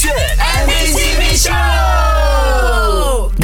[0.00, 0.10] 炫
[0.66, 1.79] MVP 秀，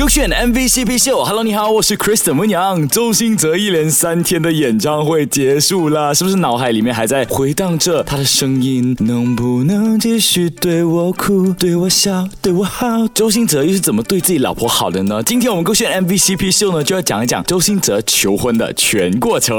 [0.07, 2.87] 勾选 MVCP 秀，Hello，你好，我是 Kristen 温阳。
[2.87, 8.97] 周星哲一连三天的演唱会结束了，是不是脑海里面还在回荡着他的声音？
[9.01, 12.87] 能不能继续对我哭，对我笑，对我好？
[13.13, 15.21] 周星哲又是怎么对自己老婆好的呢？
[15.25, 19.57] 今天我们勾选 MVCP 秀呢，就要讲一讲周星哲求婚的全过程。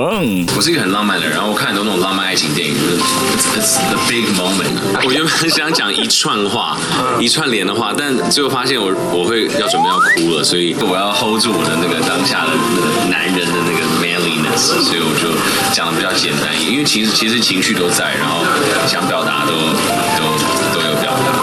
[0.55, 2.97] 我是一个很浪漫的人，然后我看很多那种浪漫爱情电影，就是
[3.36, 5.04] it's, it's the big moment。
[5.05, 6.77] 我原本想讲一串话，
[7.19, 15.27] 一串连的话，但最后发现我我会要准备要哭了，所以我要 hold 住我的那个当下的那个男人的那个 manliness，所以我就
[15.73, 18.43] 讲的比较简单，因为其实其实情绪都在，然后
[18.87, 19.54] 想表达都
[20.18, 20.21] 都
[20.73, 21.33] 都有表达，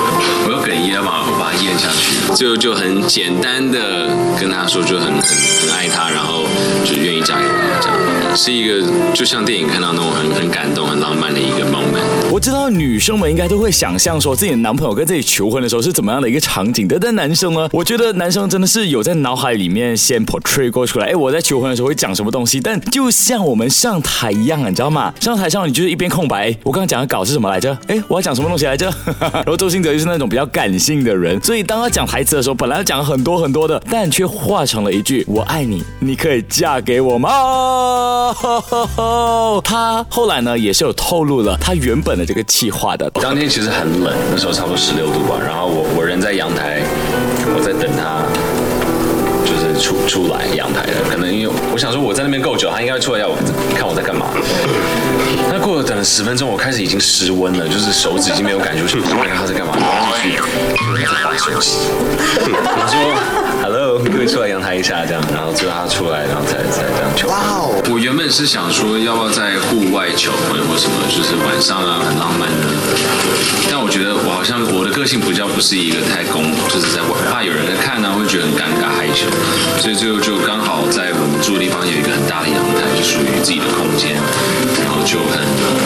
[0.46, 4.08] 我有哽咽嘛，我把它咽下去，最后就很简单的
[4.38, 6.46] 跟他说，就很很很爱他，然后
[6.84, 7.96] 就愿意嫁给他，这样
[8.36, 12.06] 是一个就像电影看到那种很很感动、很浪漫的一个 moment。
[12.44, 25.10] 知道女生们应该都会想象说自己的男朋友跟自己求婚的时候是怎么样的一个场景的，但男生呢，我觉得男生真的是有在脑海里面先 portray 过出来，哎，我在求婚的时候会讲什么东西，但就像我们上台一样，你知道吗？
[25.18, 27.74] 上台上你就是一边空白，我刚刚讲的稿是什么来着？
[27.86, 28.92] 哎，我要讲什么东西来着？
[29.32, 37.30] 然后周星哲就是那种比较感性的人，所以当他讲台词的时候，本来要讲很多很多的，但却化成了一句“我爱你，你可以嫁给我吗？”
[39.64, 43.08] 他后来呢也是有透露了他原本的这一个气化的。
[43.10, 45.38] 当天其实很冷，那时候差不多十六度吧。
[45.40, 46.82] 然后我我人在阳台，
[47.54, 48.26] 我在等他，
[49.46, 50.94] 就是出出来阳台的。
[51.08, 53.36] 可能因为我想说我在那边够久，他应该会出来要我
[53.76, 54.26] 看我在干嘛。
[55.48, 58.98] 那过了等了十分钟，我开始已经失温了，就是手指已经没有感觉，我想
[59.30, 60.42] 看 他在干嘛，然后继续
[61.06, 61.78] 在划手机。
[62.50, 62.98] 我说
[64.26, 67.28] 出来阳台一下这样，然后最后他出来，然后再再这样求。
[67.28, 67.82] 哇哦！
[67.90, 72.64] 我原本是想说要不要在户外求婚或什么，就是晚上啊很浪漫的。
[73.70, 79.26] 但我觉得我好像我的个性比较不是一个太公，就是在外怕有人在看呢、会觉得很尴尬害羞，
[79.78, 84.14] 所以最后就刚好在我们住的地方有一个很大的阳台，就属于自己的空间，
[84.82, 85.42] 然后就很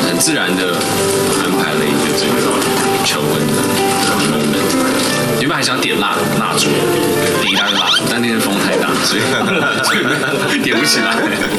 [0.06, 0.76] 很自然的
[1.42, 2.38] 安排了一个这个
[3.04, 3.60] 求婚的
[4.30, 5.17] moment。
[5.58, 6.69] 还想点蜡蜡烛，
[7.42, 9.22] 点一大堆蜡烛，但那天风太大，所以
[10.46, 11.16] 所以点不起来。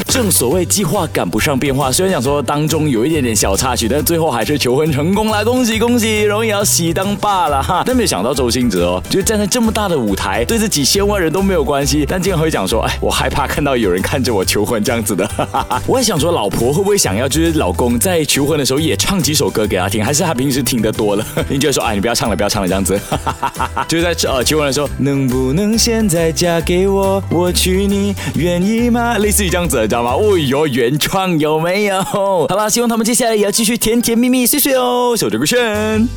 [0.07, 7.83] 正所谓计划赶不上变化，虽然讲说当中有一点点小插曲，但最后还是求婚成功了，恭喜恭喜，荣耀喜当爸了哈！
[7.85, 15.27] 但没有想到周星哲哦，就站在这么大的舞台，对着几千万人都没有关系，但竟然会讲说，哎，我害怕看到有人看着我求婚这样子的。
[15.27, 15.81] 哈哈哈。
[15.85, 22.97] 我还想说，老婆会不会想要就是老公在求婚的时候也唱几首歌给他听，还是他平时听得多了， 你就说，哎，你不要唱了，不要唱了这样子。
[23.09, 27.21] 哈哈哈哈就在呃求婚的时候，能不能现在嫁给我？
[27.31, 29.17] 我娶你，愿意吗？
[29.17, 30.11] 类似于这样子，你知道吗？
[30.11, 31.99] 哦哟，原创有没有？
[32.03, 36.07] 好啦，希望他们接下来也要继续甜甜蜜蜜，谢谢哦，守着个圈。